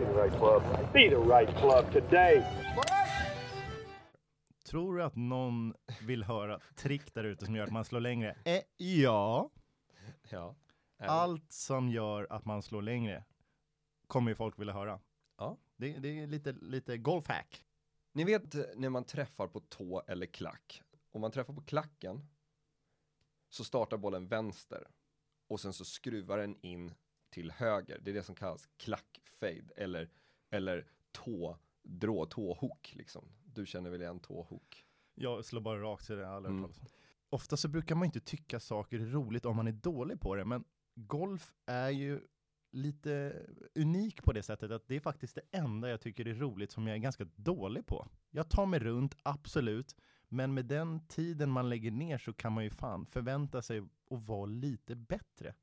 Be 0.00 0.06
the 0.06 0.12
right 0.12 0.32
club. 0.38 0.62
Be 0.92 1.08
the 1.10 1.16
right 1.16 1.56
club 1.58 1.92
today. 1.92 2.42
Tror 4.64 4.96
du 4.96 5.02
att 5.02 5.16
någon 5.16 5.74
vill 6.06 6.24
höra 6.24 6.60
trick 6.76 7.14
där 7.14 7.24
ute 7.24 7.44
som 7.44 7.56
gör 7.56 7.64
att 7.64 7.72
man 7.72 7.84
slår 7.84 8.00
längre? 8.00 8.36
Eh, 8.44 8.60
ja. 8.76 9.50
Ja. 10.30 10.56
Allt 10.98 11.52
som 11.52 11.88
gör 11.88 12.26
att 12.30 12.44
man 12.44 12.62
slår 12.62 12.82
längre 12.82 13.24
kommer 14.06 14.30
ju 14.30 14.34
folk 14.34 14.58
vilja 14.58 14.74
höra. 14.74 15.00
Ja. 15.38 15.58
Det, 15.76 15.98
det 15.98 16.20
är 16.20 16.26
lite, 16.26 16.52
lite 16.52 16.98
golfhack. 16.98 17.64
Ni 18.12 18.24
vet 18.24 18.54
eh, 18.54 18.62
när 18.76 18.88
man 18.88 19.04
träffar 19.04 19.46
på 19.46 19.60
tå 19.60 20.02
eller 20.06 20.26
klack. 20.26 20.82
Om 21.10 21.20
man 21.20 21.30
träffar 21.30 21.54
på 21.54 21.62
klacken 21.62 22.28
så 23.48 23.64
startar 23.64 23.96
bollen 23.96 24.28
vänster 24.28 24.88
och 25.48 25.60
sen 25.60 25.72
så 25.72 25.84
skruvar 25.84 26.38
den 26.38 26.56
in 26.60 26.94
till 27.30 27.50
höger. 27.50 28.00
Det 28.02 28.10
är 28.10 28.14
det 28.14 28.22
som 28.22 28.34
kallas 28.34 28.68
klackfade 28.76 29.72
eller, 29.76 30.10
eller 30.50 30.86
tå, 31.12 31.58
drå, 31.82 32.26
tåhook 32.26 32.92
liksom. 32.96 33.24
Du 33.44 33.66
känner 33.66 33.90
väl 33.90 34.02
igen 34.02 34.20
tåhook? 34.20 34.86
Jag 35.14 35.44
slår 35.44 35.60
bara 35.60 35.80
rakt 35.80 36.04
så 36.04 36.14
det 36.14 36.28
aldrig 36.28 36.54
Mm. 36.54 36.70
Ofta 37.32 37.56
så 37.56 37.68
brukar 37.68 37.94
man 37.94 38.06
inte 38.06 38.20
tycka 38.20 38.60
saker 38.60 39.00
är 39.00 39.06
roligt 39.06 39.44
om 39.44 39.56
man 39.56 39.68
är 39.68 39.72
dålig 39.72 40.20
på 40.20 40.34
det, 40.34 40.44
men 40.44 40.64
golf 40.94 41.54
är 41.66 41.90
ju 41.90 42.20
lite 42.72 43.42
unik 43.74 44.22
på 44.22 44.32
det 44.32 44.42
sättet 44.42 44.70
att 44.70 44.88
det 44.88 44.96
är 44.96 45.00
faktiskt 45.00 45.34
det 45.34 45.58
enda 45.58 45.88
jag 45.88 46.00
tycker 46.00 46.28
är 46.28 46.34
roligt 46.34 46.72
som 46.72 46.86
jag 46.86 46.96
är 46.96 47.00
ganska 47.00 47.24
dålig 47.36 47.86
på. 47.86 48.08
Jag 48.30 48.50
tar 48.50 48.66
mig 48.66 48.80
runt, 48.80 49.16
absolut, 49.22 49.96
men 50.28 50.54
med 50.54 50.66
den 50.66 51.06
tiden 51.06 51.50
man 51.50 51.68
lägger 51.68 51.90
ner 51.90 52.18
så 52.18 52.32
kan 52.32 52.52
man 52.52 52.64
ju 52.64 52.70
fan 52.70 53.06
förvänta 53.06 53.62
sig 53.62 53.78
att 54.10 54.28
vara 54.28 54.46
lite 54.46 54.96
bättre. 54.96 55.54